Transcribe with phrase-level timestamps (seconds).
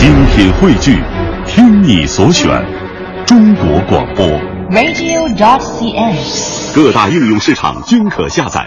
[0.00, 0.96] 精品汇聚，
[1.46, 2.48] 听你所选，
[3.26, 4.26] 中国广播。
[4.70, 6.74] radio.dot.cn，。
[6.74, 8.66] 各大应用市场均可下载。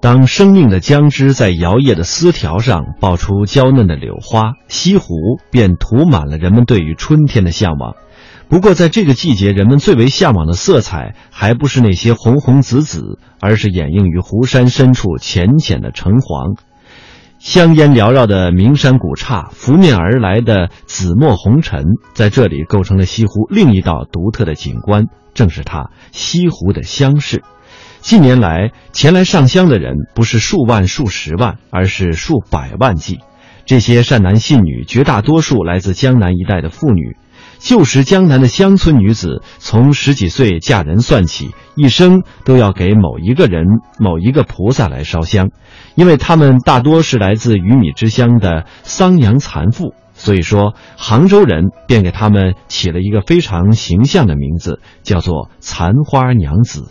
[0.00, 5.14] 当生命的浆汁在摇曳的丝条上爆出娇嫩的柳花，西湖
[5.52, 7.94] 便涂满了人们对于春天的向往。
[8.48, 16.56] 不过，在这个季节，人们最为向往的色彩，还不是那些红红紫紫，而是掩映于湖山深处浅浅的橙黄。
[17.42, 27.42] 香烟缭绕的名山古刹，拂面而来的紫陌红尘，在这里构成了西湖另一道独特的景观，正是它西湖的乡市。
[27.98, 33.18] 近年来，前来上香的人不是数万、数十万，而是数百万计。
[33.66, 37.16] 这些善男信女，绝大多数来自江南一带的妇女。
[37.62, 43.66] 旧时江南的乡村女子，从十几岁嫁人算起，一生都要给某一个人、
[44.00, 45.50] 某一个菩萨来烧香，
[45.94, 56.90] 因为她们大多是来自鱼米之乡的桑阳残妇，所以说杭州人便给他们起了一个非常形象的名字，叫做残花娘子。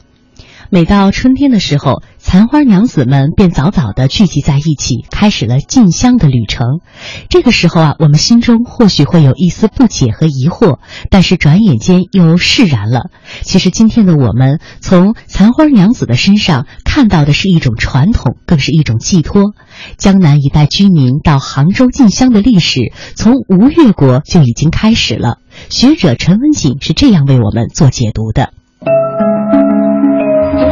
[0.74, 6.80] 每到春天的时候，残花娘子们便早早地聚集在一起，开始了进香的旅程。
[7.28, 13.10] 这个时候啊，我们心中或许会有一丝不解和疑惑，但是转眼间又释然了。
[13.42, 19.52] 其实今天的我们，从残花娘子的身上看到的是一种传统，更是一种寄托。
[19.98, 25.38] 江南一带居民到杭州进香的历史，从吴越国就已经开始了。
[25.70, 28.54] 学者陈文锦是这样为我们做解读的。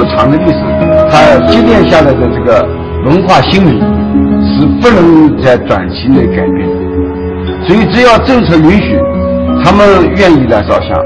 [0.10, 0.60] 长的历史，
[1.12, 2.68] 它积淀下来的这个
[3.06, 3.80] 文化心理
[4.44, 7.66] 是不能在短期内改变的。
[7.68, 9.00] 所以，只要政策允许，
[9.64, 9.86] 他们
[10.18, 10.98] 愿意来烧香。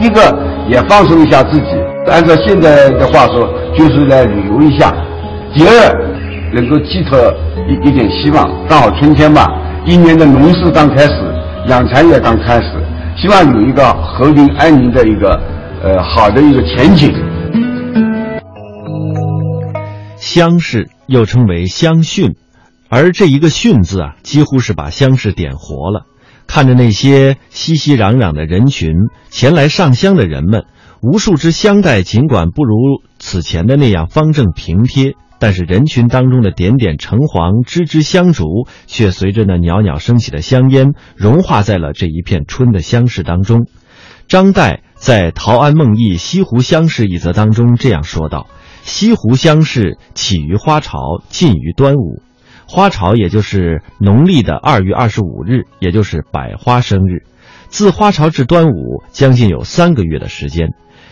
[0.00, 0.20] 一个
[0.68, 1.66] 也放松一下自己，
[2.08, 4.94] 按照现在的话说，就是来旅游一下。
[5.54, 5.94] 第二，
[6.52, 7.18] 能够寄托
[7.68, 8.48] 一一点希望。
[8.68, 9.52] 刚好春天吧，
[9.84, 11.14] 一年的农事刚开始，
[11.66, 12.66] 养蚕也刚开始，
[13.16, 15.40] 希望有一个和平安宁的一个
[15.82, 17.12] 呃好的一个前景。
[20.28, 22.36] 乡试又称为乡训，
[22.90, 26.04] 而这一个“训”字啊，几乎是把乡试点活了。
[26.46, 28.90] 看着那些熙熙攘攘的人群，
[29.30, 30.64] 前来上香的人们，
[31.00, 32.74] 无数支香袋尽管不如
[33.18, 38.44] 此前的那样方正平贴，但是人群当中的点点橙黄、支支香烛，
[38.86, 43.66] 却随着那袅袅升起的香烟，融化在了这一片春的乡市当中。
[44.28, 48.46] 张岱在《陶庵梦忆西湖乡试》一则当中这样说道。
[48.88, 52.22] 西湖乡试起于花朝，尽于端午。
[52.66, 57.24] 花朝也就是农历的二月二十五日，也就是百花生日。
[57.68, 60.70] 自花朝至端午，将近有三个月的时间。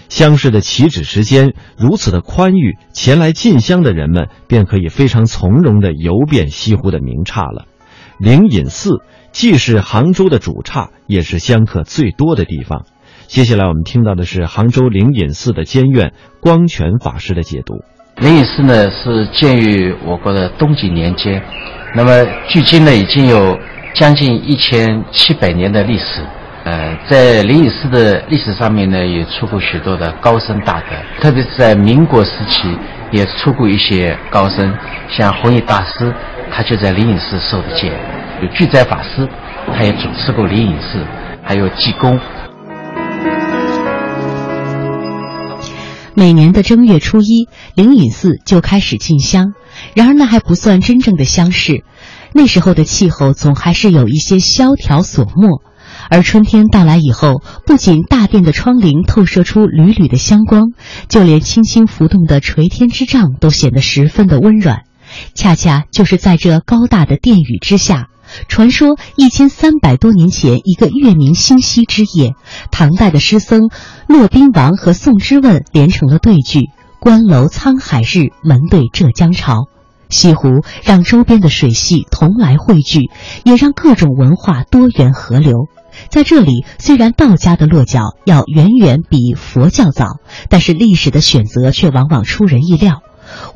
[0.09, 7.67] 乡试的起止时间如此的宽裕，前来进香的人们便可以非常从容地游遍西湖的名刹了。
[8.19, 12.87] 灵隐寺既是杭州的主刹，也是香客最多的地方。
[13.27, 17.75] 接下来我们听到的是杭州灵隐寺的监院光泉法师的解读。
[18.19, 21.43] 灵隐寺呢是建于我国的东晋年间，
[21.95, 23.59] 那么距今呢已经有
[23.95, 26.23] 将近一千七百年的历史。
[26.65, 32.77] 呃，在灵隐寺的历史上面呢，也出过许多的高僧大德，特别是在民国时期
[33.11, 34.73] 也出过一些高僧，
[35.09, 36.13] 像弘一大师，
[36.51, 37.91] 他就在灵隐寺受的戒；
[38.41, 39.29] 有巨斋法师，
[39.73, 40.99] 他也主持过灵隐寺，
[41.43, 42.19] 还有济公。
[46.19, 49.53] 每年的正月初一，灵隐寺就开始进香。
[49.94, 51.84] 然而那还不算真正的乡试，
[52.32, 55.60] 那时候的气候总还是有一些萧条索寞。
[56.09, 60.72] 而春天到来以后，不仅大殿的窗棂透射出缕缕的香光，
[61.06, 64.84] 就连轻轻浮动的垂天之帐都显得十分的温软。
[65.34, 68.09] 恰恰就是在这高大的殿宇之下。
[68.49, 72.35] 传说一千三百多年前，一个月明星稀之夜，
[72.71, 73.71] 唐代的诗僧
[74.09, 76.71] 骆宾王和宋之问连成了对句
[77.01, 79.69] ：“关楼沧海日，门对浙江潮。”
[80.09, 83.11] 西湖让周边的水系同来汇聚，
[83.45, 85.66] 也让各种文化多元合流。
[86.10, 93.03] 在这里，虽然道家的落脚要远远比佛教早，但是历史的选择却往往出人意料。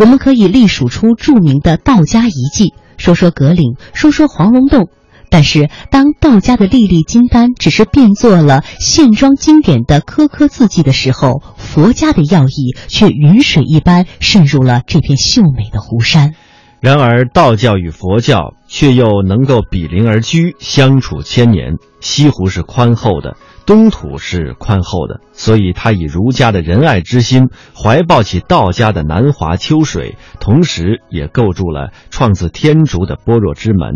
[0.01, 2.75] 我们可以隶数出著名的道家遗迹。
[3.01, 4.91] 说说格岭，说说黄龙洞，
[5.31, 16.35] 但是当道家的粒粒金丹只是变作了线装经典的颗颗字迹的时候，佛家的要义却云水一般渗入了这片秀美的湖山。
[16.81, 21.77] 然而，道教与佛教却又能够比邻而居，相处千年。
[22.01, 23.37] 西湖是宽厚的，
[23.71, 33.93] 东土是宽厚的，所以他以儒家的仁爱之心，怀抱起道家的南华秋水，同时也构筑了创自天竺的般若之门。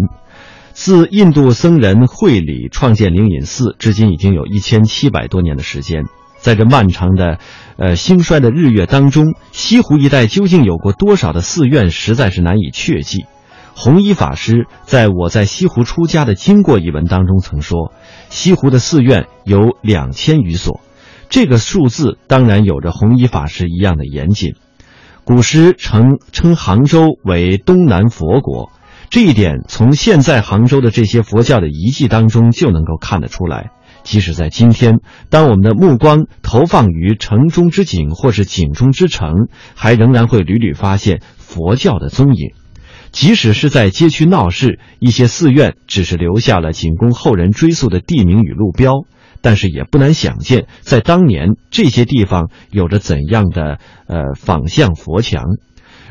[0.70, 6.04] 自印度僧人慧理创建灵隐寺，至今已经有一千七百多年的时间。
[6.38, 7.40] 在这漫长的，
[7.76, 13.24] 呃兴衰的日月当中，西湖一带究竟有过多少的寺院，实在是难以确记。
[13.76, 17.92] 弘一法师在我在西湖出家的经过一文当中曾说，
[18.30, 20.80] 西湖的寺院有两千余所。
[21.28, 24.54] 这个数字当然有着弘一法师一样的严谨。
[25.24, 28.70] 古时称称杭州为东南佛国，
[29.08, 33.70] 这一点从现在杭州的这些佛教的遗迹当中就能够看得出来。
[34.02, 34.98] 即使在今天，
[35.30, 42.52] 当我们的目光投放于城中之景或是景中之城，还仍然会屡屡发现佛教的踪影。
[43.14, 49.04] 即使是在街区闹市，一些寺院只是留下了仅供后人追溯的地名与路标，
[49.40, 53.78] 但是也不难想见，在当年这些地方有着怎样的
[54.08, 55.44] 呃仿像佛墙。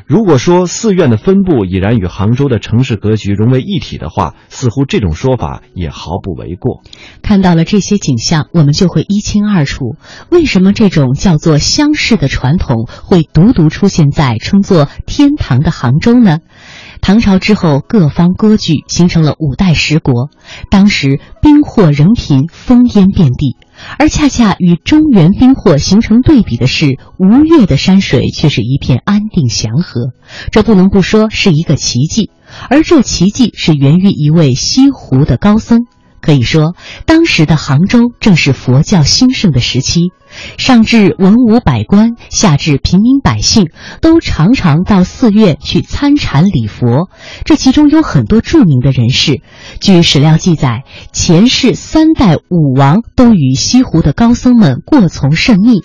[0.05, 6.81] 如果说寺院的分布已然与杭州的城市格局融为一体的话，似乎这种说法也毫不为过。
[7.21, 9.95] 看到了这些景象，我们就会一清二楚，
[10.29, 16.39] 为什么这种叫做乡试的传统会独独出现在称作天堂的杭州呢？
[17.03, 20.29] 唐朝之后，各方割据，形成了五代十国。
[20.71, 23.57] 当时兵祸人贫，烽烟遍地。
[23.99, 30.13] 而恰恰与中原兵祸形成对比的是，吴越的山水却是一片安定祥和。
[30.49, 32.31] 这不能不说是一个奇迹，
[32.69, 35.85] 而这奇迹是源于一位西湖的高僧。
[36.23, 36.73] 可以说，
[37.05, 40.11] 当时的杭州正是佛教兴盛的时期，
[40.57, 43.67] 上至文武百官，下至平民百姓，
[43.99, 47.09] 都常常到寺院去参禅礼佛。
[47.43, 49.41] 这其中有很多著名的人士，
[49.81, 55.81] 据史料记载，前世三代武王都与西湖的高僧们过从甚密。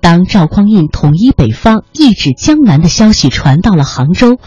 [0.00, 4.38] 当赵匡胤统一北方、一指江南的消息传到了杭州，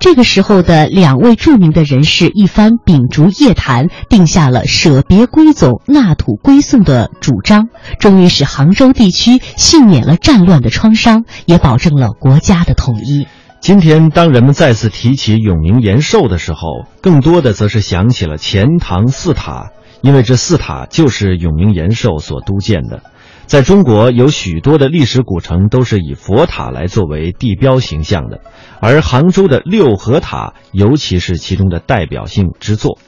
[0.00, 7.68] 这个时候的两位著名的人士一番秉烛夜谈，定下了舍别归总、纳土归宋的主张，
[7.98, 13.26] 终于使杭州地区幸免了战乱的创伤，也保证了国家的统一。
[13.60, 19.70] 今天，当人们再次提起永明延寿的时候，更多的则是想起了钱塘四塔，
[20.02, 23.02] 因为这四塔就是永明延寿所督建的。
[23.46, 28.40] 在中国，有许多的历史古城都是以佛塔来作为地标形象的，
[28.80, 32.98] 而杭州的六合塔尤其是其中的代表性之作。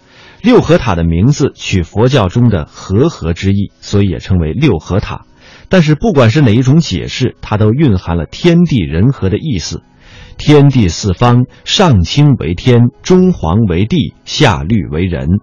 [0.41, 5.25] 六合塔的名字取佛教中的和合之意，所以也称为六合塔。
[5.69, 9.83] 但是，不管是哪一种解释，它都蕴含了天地人和的意思。
[10.39, 15.41] 天地四方，上清为天，中黄为地，下绿为人。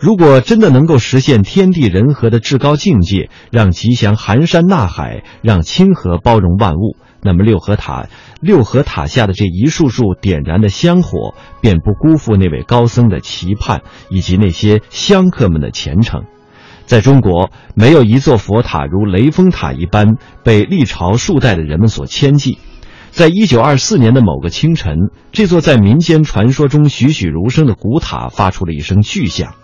[0.00, 8.06] 如果真的能够实现天地人和的至高境界，让吉祥含山纳海，让清河包容万物，那么六合塔
[8.40, 16.24] 六合塔下的这一束束点燃的香火，便不辜负那位高僧的期盼以及那些香客们的虔诚。
[16.86, 22.56] 在中国，没有一座佛塔如雷峰塔一般被历朝数代的人们所牵记。
[23.18, 29.54] 在一九二四年的某个清晨，这座在民间传说中栩栩如生的古塔发出了一声巨响。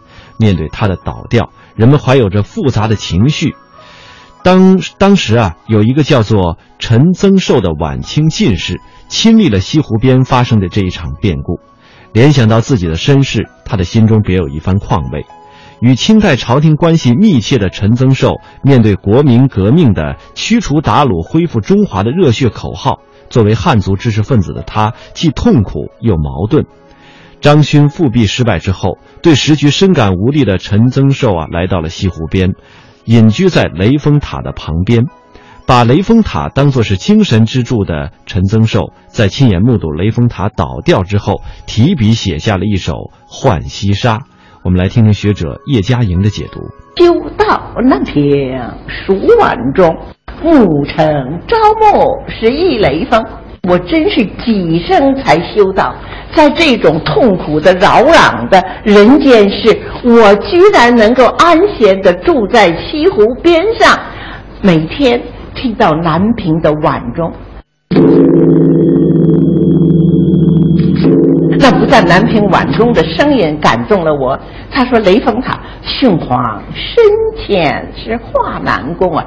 [0.40, 3.54] 面对它的倒掉，人们怀有着复杂的情绪。
[4.42, 11.60] 当当时啊，有一个叫做陈增寿的晚清进士亲历了西湖边发生的这一场变故，
[12.12, 15.26] 联想到自己的身世，他的心中别有一番况味。
[15.80, 22.98] 与清代朝廷关系密切的陈增寿，面对国民革命的驱除鞑虏、恢复中华的热血口号，
[23.34, 26.66] 作为汉族知识分子的他，既痛苦又矛盾。
[27.40, 32.52] 张勋复辟失败之后，对时局深感无力的陈增寿啊，来到了西湖边，
[33.04, 35.06] 隐居在雷峰塔的旁边。
[35.66, 42.92] 把雷峰塔当作是精神支柱的陈增寿，在亲眼目睹雷峰塔倒掉之后，提笔写下了一首
[43.26, 44.18] 《浣溪沙》。
[44.62, 46.60] 我们来听听学者叶嘉莹的解读：
[46.96, 49.98] 修道那片数万中，
[50.44, 53.24] 暮成朝暮是一雷锋。
[53.66, 55.94] 我真是几生才修道，
[56.34, 59.74] 在这种痛苦的扰攘的人间世，
[60.04, 63.98] 我居然能够安闲的住在西湖边上，
[64.60, 65.18] 每天
[65.54, 67.32] 听到南屏的晚钟。
[71.58, 74.38] 那不但南屏晚钟的声音感动了我，
[74.70, 77.02] 他说雷峰塔训皇深
[77.34, 79.24] 浅是华南宫啊，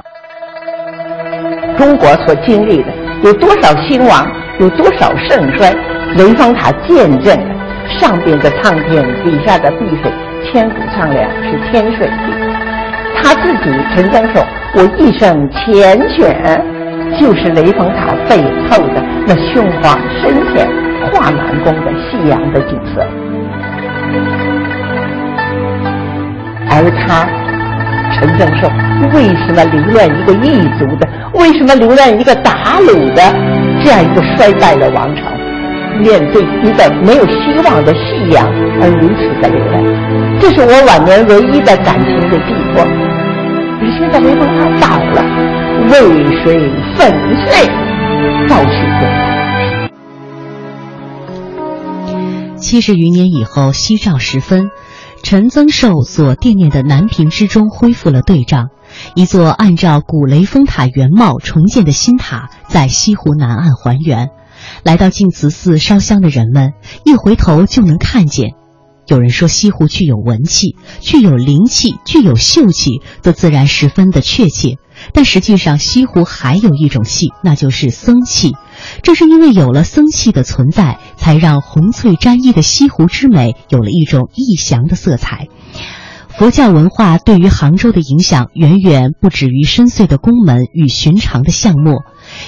[1.78, 2.92] 中国所经历的。
[3.22, 4.30] 有多少兴亡，
[4.60, 5.74] 有多少盛衰，
[6.16, 7.54] 雷峰塔见证了
[7.98, 10.12] 上边的苍天，底下的碧水，
[10.44, 12.12] 千古苍凉是天水地。
[13.20, 14.44] 他自己陈增寿，
[14.74, 16.60] 我一生缱绻，
[17.18, 18.36] 就是雷峰塔背
[18.70, 20.68] 后的那雄黄深浅、
[21.10, 23.04] 画南宫的夕阳的景色。
[26.70, 27.26] 而他
[28.18, 28.68] 陈正寿
[29.14, 31.08] 为什么留恋一个异族的？
[31.34, 33.22] 为什么留恋一个鞑虏的
[33.84, 35.22] 这样一个衰败的王朝？
[36.00, 38.46] 面对一个没有希望的信仰
[38.80, 39.82] 而如此的流泪，
[40.40, 42.86] 这是我晚年唯一的感情的寄托。
[43.80, 45.22] 你现在雷锋塔倒了，
[45.90, 45.92] 渭
[46.42, 47.12] 水粉
[47.46, 47.66] 碎，
[48.48, 49.06] 赵许国。
[52.56, 54.70] 七十余年以后，夕照时分，
[55.22, 58.68] 陈增寿所惦念的南屏之中恢复了对仗，
[59.14, 64.30] 一座按照古雷峰塔原貌重建的新塔在西湖南岸还原。
[64.82, 66.72] 来到净慈寺烧香的人们，
[67.04, 68.52] 一回头就能看见。
[69.06, 74.76] 有人说西湖具有文气，具有灵气，具有秀气，都自然十分的确切。
[75.12, 78.52] 但实际上，西湖还有一种气，那就是僧气。
[79.02, 85.48] 正是因为有了僧器的存在，才让红翠沾衣的西湖之美有了一种异祥的色彩。
[86.28, 92.04] 佛教文化对于杭州的影响，远远不止于深邃的宫门与寻常的巷陌。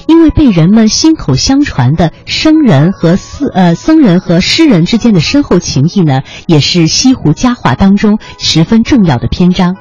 [0.06, 9.74] 因为被人们心口相传的僧人和寺呃僧人和诗人之间的深厚情谊呢，也是西湖佳话当中十分重要的篇章。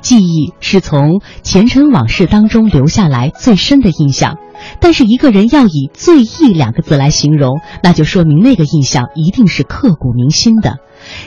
[0.00, 4.38] 记忆是从前尘往事当中留下来最深的印象。
[4.80, 10.78] 但是一个人要以“最忆”两个字来形容，那就说明那个印象一定是刻骨铭心的。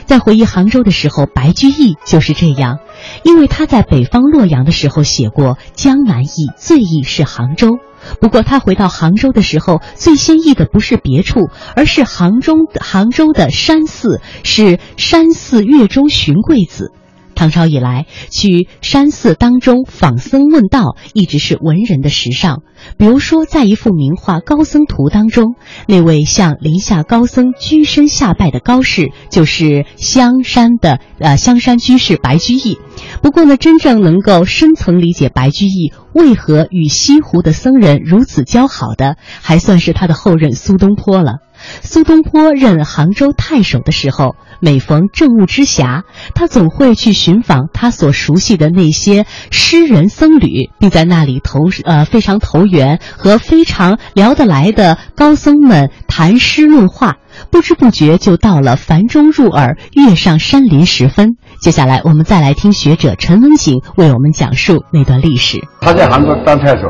[0.06, 2.78] 在回忆杭州的时候，白居易就是这样，
[3.24, 7.78] 因为他在北方洛阳的时候写过“江南忆，最忆是杭州”。
[8.20, 16.92] 不过，他回到杭州的时候，最先忆的不是别处，而是杭州杭州的山寺，是山寺月中寻桂子。
[17.34, 22.62] 唐朝以来，去山寺当中访僧问道，一直是文人的时尚。
[22.98, 25.54] 比如说，在一幅名画《高僧图》当中，
[25.86, 32.78] 那位向林下高僧居身下拜的高士，就是香山的呃香山居士白居易。
[33.22, 41.38] 不过呢，真正能够深层理解白居易为何与西湖的僧人如此交好的，还算是他的后任苏东坡了。
[41.82, 46.04] 苏东坡任杭州太守的时候，每逢政务之暇，
[46.34, 57.16] 他总会去寻访他所熟悉的那些诗人僧侣，并在那里投呃非常投缘和非常聊得来的高僧们谈诗论画。
[57.50, 61.36] 不知不觉就到了繁钟入耳、月上山林时分。
[61.60, 65.58] 接下来，我们再来听学者陈文锦为我们讲述那段历史。
[65.80, 66.82] 他在杭州当太守，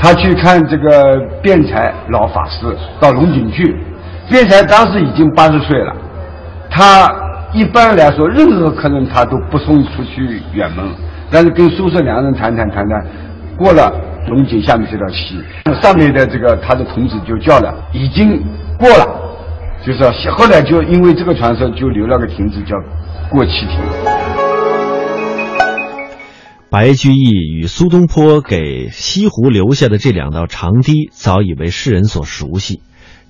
[0.00, 3.74] 他去看这个辩才老法师到龙井去。
[4.28, 5.94] 辩才当时已经八十岁了，
[6.74, 7.14] 他
[7.52, 10.82] 一般来说任何客人他都不送出去远门，
[11.30, 13.06] 但是跟苏轼两人谈谈谈谈，
[13.58, 13.92] 过了
[14.28, 15.36] 龙井下面这条溪，
[15.82, 18.42] 上面的这个他的童子就叫了，已经
[18.78, 19.06] 过了，
[19.84, 22.74] 就是后来就因为这个传说就留了个亭子叫
[23.30, 23.78] 过气亭。
[26.70, 32.80] 白居易与苏东坡给西湖留下的这两道长堤，早已为世人所熟悉。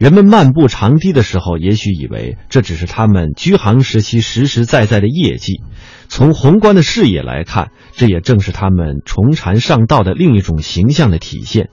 [0.02, 5.62] 人们漫步长堤的时候，也许以为这只是他们居杭时期实实在在的业绩。
[6.08, 11.68] 从宏观的视野来看，这也正是他们崇禅上道的另一种形象的体现。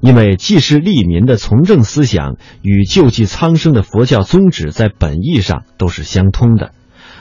[0.00, 6.70] 因为济世利民的从政思想与救济苍生的佛教宗旨在本意上都是相通的。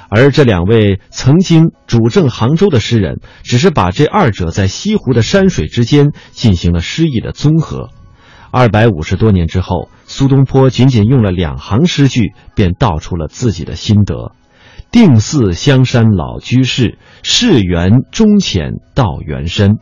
[0.08, 7.90] 而这两位曾经主政杭州的诗人，只是把这二者在西湖的山水之间进行了诗意的综合。
[8.56, 14.34] 二百五十多年之后，苏东坡仅仅用了两行诗句，便道出了自己的心得
[14.94, 19.80] ：“定似香山老居士，世缘终浅道缘深。”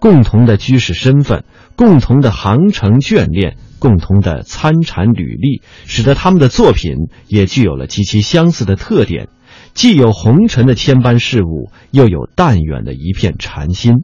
[0.00, 1.44] 共同的居士身份，
[1.76, 6.94] 共同的航程眷恋，共同的参禅履历，使得他们的作品
[7.26, 9.28] 也具有了极其相似的特点，
[9.74, 13.96] 既有红尘的千般事物，又有淡远的一片禅心。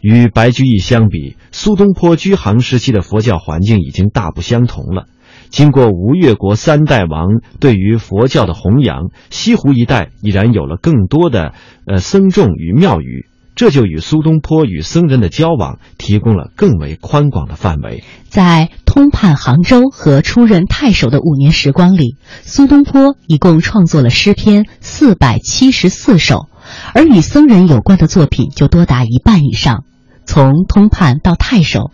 [0.00, 5.06] 与白居易相比，苏东坡居杭时期的佛教环境已经大不相同了。
[5.48, 7.28] 经过吴越国三代王
[7.60, 11.54] 对于佛教的弘扬，西湖一带已然有了更多的
[11.86, 18.02] 呃僧众与庙宇，这就与苏东坡与僧人的交往提供了更为宽广的范围。
[18.28, 26.48] 在通判杭州和出任太守的五年时光里，苏东坡一共创作了诗篇四百七十四首。
[26.94, 29.84] 而与僧人有关的作品就多达一半以上。
[30.28, 31.92] 从通判到太守，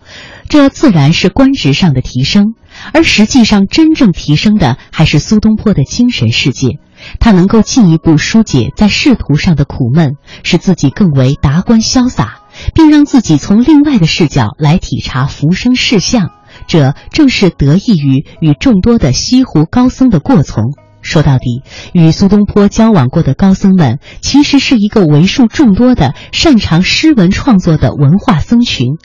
[0.49, 2.55] 这自然是官职上的提升，
[2.95, 6.79] 而实际上真正提升的还是苏东坡的精神世界。
[7.21, 10.12] 他能够进一步疏解在仕途上的苦闷，
[10.45, 12.41] 使自己更为达观潇洒，
[12.75, 16.31] 并让自己从另外的视角来体察浮生事相。
[16.67, 20.73] 这正是得益于与众多的西湖高僧的过从。
[21.02, 28.97] 说到底，与苏东坡交往过的高僧们，其实是一个为数众多的擅长诗文创作的文化僧群。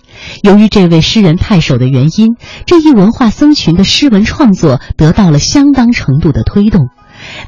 [0.42, 2.36] 由于这位诗人太守的原因，
[2.66, 6.90] 这一文化僧群的诗文创作得到了相当程度的推动。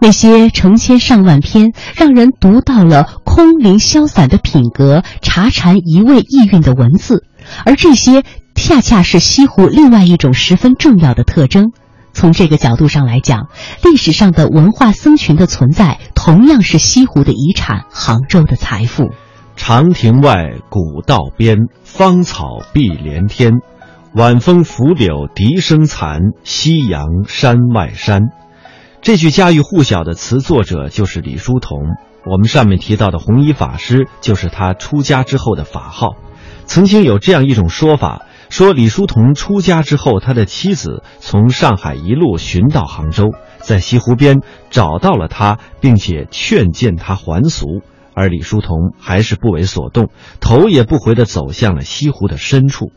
[0.01, 7.23] 那些成千上万篇让人读到了空灵潇洒的品格、茶禅一味意蕴的文字，
[7.65, 8.23] 而这些
[8.55, 11.71] 恰恰是西湖另外一种十分重要的特征。
[12.19, 13.47] 从这个角度上来讲，
[13.81, 19.11] 历史上的文化僧群的存在，同样是西湖的遗产，杭州的财富。
[19.55, 23.61] 长亭外，古道边，芳草碧连天。
[24.13, 28.23] 晚风拂柳笛声残，夕阳山外山。
[29.01, 31.79] 这句家喻户晓的词作者就是李叔同。
[32.29, 36.15] 我们上面提到的弘一法师，就是他出家之后的法号。
[36.65, 38.23] 曾经有这样一种说法。
[38.49, 43.29] 说李叔同出家之后，他的妻子从上海一路寻到杭州，
[43.61, 47.81] 在西湖边找到了他，并且劝谏他还俗，
[48.13, 52.91] 而李叔同还是不为所动，头也不回地走向了西湖的深处。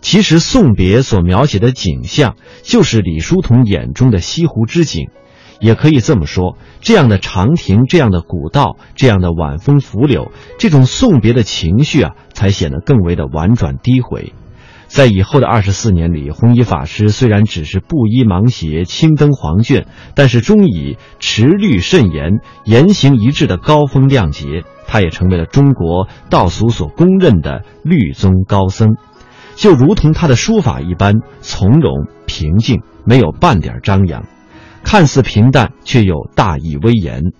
[0.00, 5.10] 其实送别所描写的景象，就是李叔同眼中的西湖之景。
[5.58, 14.34] 也可以这么说，这样的长亭，这样的古道，这样的晚风拂柳，这种送别的情绪啊，才显得更为的婉转低回。
[14.86, 28.96] 在以后的二十四年里，弘一法师虽然只是布衣芒鞋、青灯黄卷，但是终以持律慎言、言行一致的高风亮节，他也成为了中国道俗所公认的律宗高僧。
[29.56, 34.24] 就如同他的书法一般，从容平静，没有半点张扬，
[34.84, 37.32] 看似平淡，却有大义威严。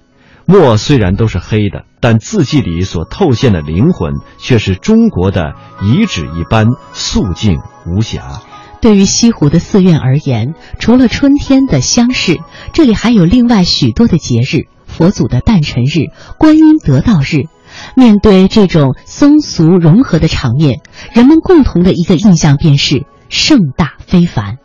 [0.48, 8.40] 墨虽然都是黑的，但字迹里所透现的灵魂却是中国的遗址一般素净无瑕。
[8.80, 12.38] 对于西湖的寺院而言，除了春天的乡试，
[12.72, 17.48] 这里还有另外许多的节日：佛祖的诞辰日、观音得道日。
[17.96, 20.80] 面对这种僧俗融合的场面，
[21.12, 24.58] 人们共同的一个印象便是盛大非凡。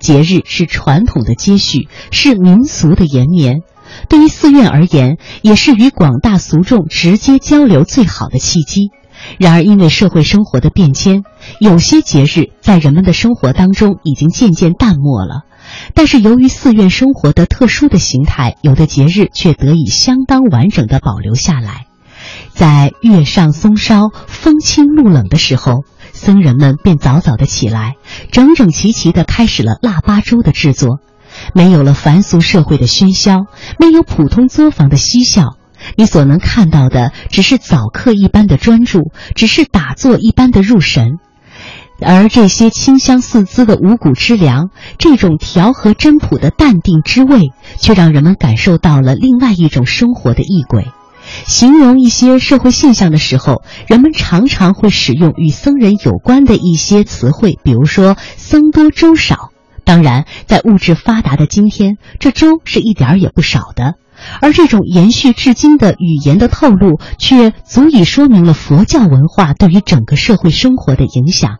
[0.00, 3.60] 节日是传统的接续，是民俗的延绵。
[4.08, 8.90] 对于寺院而言，也是与广大俗众直接交流最好的契机。
[9.38, 11.24] 然而，因为社会生活的变迁，
[11.60, 15.42] 有些节日在人们的生活当中已经渐渐淡漠了。
[15.94, 21.86] 但是，由于寺院生活的特殊的形态，有的节日却得以相当完整的保留下来。
[22.54, 27.96] 在月上松梢、风清露冷的时候，僧人们便早早的起来，
[28.32, 30.98] 整整齐齐的开始了腊八粥的制作。
[31.54, 33.46] 没有了凡俗社会的喧嚣，
[33.78, 35.56] 没有普通作坊的嬉笑，
[35.96, 41.18] 你所能看到的只是早课一般的专注，只是打坐一般的入神。
[42.02, 50.86] 而这些清香四滋的五谷之粮，这种调和真朴的淡定之味，却让人们感受到了另外一种生活的异轨。
[51.46, 59.49] 形容一些社会现象的时候，人们常常会使用与僧人有关的一些词汇，比如说“僧多粥少”。
[59.90, 63.94] 当然，在物质发达的今天，这粥是一点儿也不少的。
[64.40, 71.56] 而这种延续至今的语言的透露，却足以说明了佛教文化对于整个社会生活的影响。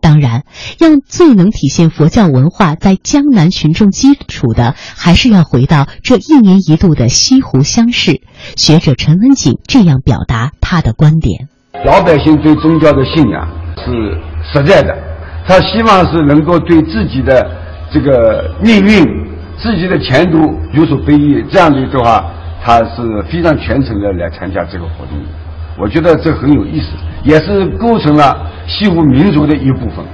[0.00, 0.44] 当然，
[0.78, 8.20] 要最能体现佛教文化在江南群众基础的，还是要回到这一年一度的西湖乡试。
[8.56, 11.48] 学者陈文锦这样表达他的观点：
[11.84, 14.16] 老百姓对宗教的信仰是
[14.52, 14.96] 实在的，
[15.48, 17.60] 他希望是能够对自己的。
[17.92, 19.04] 这个命运，
[19.58, 20.38] 自己的前途
[20.72, 22.24] 有所非议，这样的的话，
[22.62, 25.18] 他是非常虔诚的来参加这个活动。
[25.78, 26.88] 我觉得这很有意思，
[27.22, 30.04] 也是构成了西湖民族的一部分。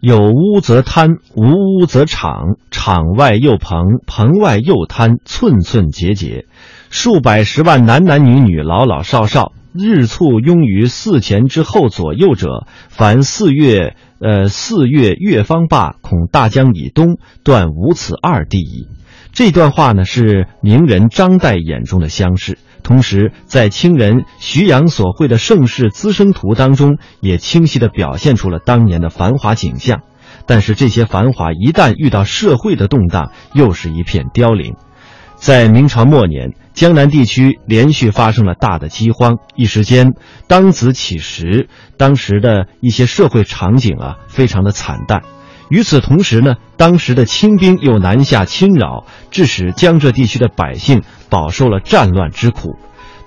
[0.00, 1.44] 有屋则摊，无
[1.78, 6.46] 屋则场，场外又棚，棚外又摊，寸寸节节，
[6.90, 13.96] 数百十万男男女女，老老少少，日簇拥于寺前之后左右者，凡四月。
[14.24, 18.86] 呃，四月月方罢，恐大江以东断无此二地矣。
[19.32, 30.02] 这段话呢，是名人张岱眼中的乡试，同时在清人徐阳所绘的盛世滋生图当中，也清晰地表现出了当年的繁华景象。
[30.46, 34.76] 但是这些繁华一旦遇到社会的动荡，又是一片凋零。
[35.42, 40.12] 在明朝末年，江南地区连续发生了大的饥荒，一时间
[40.46, 45.22] 当子乞食，当时的一些社会场景啊，非常的惨淡。
[45.68, 52.76] 与此同时呢，当时的清兵又南下侵扰，致使江浙地区的百姓饱受了战乱之苦。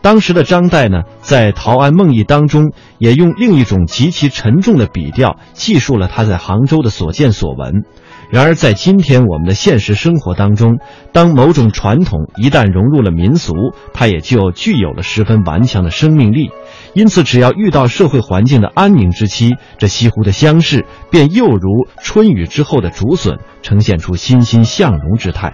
[0.02, 7.84] 当时的张岱呢，在《陶庵梦忆》当中，也用另一种极其沉重的笔调记述了他在杭州的所见所闻。
[8.30, 10.80] 然而，在今天我们的现实生活当中，
[11.12, 13.54] 当某种传统一旦融入了民俗，
[13.94, 16.50] 它也就具有了十分顽强的生命力。
[16.94, 25.54] 因此，只要遇到社会环境的安宁之期，这西湖的乡试便又如春雨之后的竹笋，呈现出欣欣向荣之态。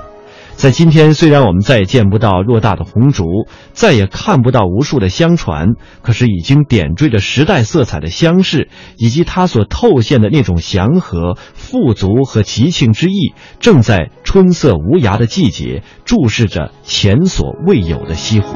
[0.62, 3.26] 在今天，虽然我们再也见不到偌大的红烛，
[3.72, 5.70] 再也看不到无数的香船，
[6.04, 18.56] 可是已经点缀着时代色彩的乡市，以及它所透现的那种祥和、富足和吉庆之意，正在春色无涯的季节，注视着前所未有的西湖。